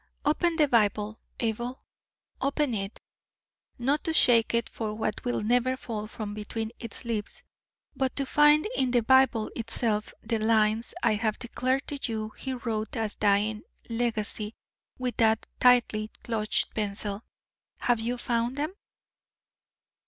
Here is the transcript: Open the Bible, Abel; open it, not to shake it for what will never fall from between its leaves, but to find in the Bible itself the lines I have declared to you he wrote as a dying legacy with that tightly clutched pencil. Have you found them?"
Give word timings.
Open 0.25 0.55
the 0.55 0.67
Bible, 0.67 1.19
Abel; 1.41 1.83
open 2.41 2.73
it, 2.73 2.99
not 3.77 4.03
to 4.05 4.13
shake 4.13 4.51
it 4.55 4.67
for 4.67 4.95
what 4.95 5.23
will 5.23 5.41
never 5.41 5.77
fall 5.77 6.07
from 6.07 6.33
between 6.33 6.71
its 6.79 7.05
leaves, 7.05 7.43
but 7.95 8.15
to 8.15 8.25
find 8.25 8.67
in 8.75 8.89
the 8.89 9.03
Bible 9.03 9.51
itself 9.55 10.11
the 10.23 10.39
lines 10.39 10.95
I 11.03 11.13
have 11.13 11.37
declared 11.37 11.85
to 11.89 11.99
you 12.11 12.29
he 12.31 12.53
wrote 12.53 12.95
as 12.95 13.13
a 13.13 13.19
dying 13.19 13.61
legacy 13.91 14.55
with 14.97 15.17
that 15.17 15.45
tightly 15.59 16.09
clutched 16.23 16.73
pencil. 16.73 17.21
Have 17.81 17.99
you 17.99 18.17
found 18.17 18.57
them?" 18.57 18.73